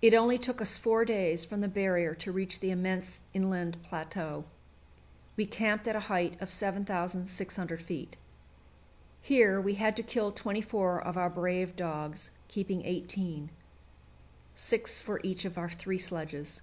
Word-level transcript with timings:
It 0.00 0.14
only 0.14 0.38
took 0.38 0.62
us 0.62 0.78
four 0.78 1.04
days 1.04 1.44
from 1.44 1.60
the 1.60 1.68
barrier 1.68 2.14
to 2.14 2.32
reach 2.32 2.60
the 2.60 2.70
immense 2.70 3.20
inland 3.34 3.76
plateau. 3.82 4.46
We 5.36 5.44
camped 5.44 5.86
at 5.86 5.94
a 5.94 6.00
height 6.08 6.40
of 6.40 6.50
7,600 6.50 7.82
feet. 7.82 8.16
Here 9.20 9.60
we 9.60 9.74
had 9.74 9.98
to 9.98 10.02
kill 10.02 10.32
twenty 10.32 10.62
four 10.62 10.98
of 10.98 11.18
our 11.18 11.28
brave 11.28 11.76
dogs, 11.76 12.30
keeping 12.48 12.86
eighteen 12.86 13.50
six 14.54 15.02
for 15.02 15.20
each 15.22 15.44
of 15.44 15.58
our 15.58 15.68
three 15.68 15.98
sledges. 15.98 16.62